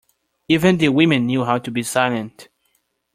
[0.47, 2.47] Even the women knew how to be silent.